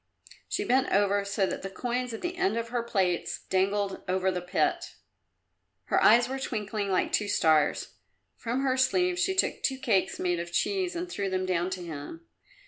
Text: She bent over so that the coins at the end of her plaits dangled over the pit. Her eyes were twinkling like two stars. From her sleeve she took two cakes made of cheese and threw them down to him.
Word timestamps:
She 0.49 0.63
bent 0.65 0.91
over 0.91 1.23
so 1.23 1.45
that 1.45 1.61
the 1.61 1.69
coins 1.69 2.11
at 2.11 2.21
the 2.21 2.35
end 2.35 2.57
of 2.57 2.69
her 2.69 2.81
plaits 2.81 3.41
dangled 3.51 4.01
over 4.07 4.31
the 4.31 4.41
pit. 4.41 4.95
Her 5.83 6.03
eyes 6.03 6.27
were 6.27 6.39
twinkling 6.39 6.89
like 6.89 7.11
two 7.11 7.27
stars. 7.27 7.93
From 8.35 8.63
her 8.63 8.77
sleeve 8.77 9.19
she 9.19 9.35
took 9.35 9.61
two 9.61 9.77
cakes 9.77 10.17
made 10.17 10.39
of 10.39 10.51
cheese 10.51 10.95
and 10.95 11.07
threw 11.07 11.29
them 11.29 11.45
down 11.45 11.69
to 11.69 11.83
him. 11.83 12.25